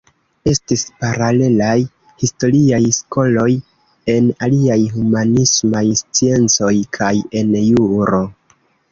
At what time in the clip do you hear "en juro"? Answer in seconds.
7.43-8.23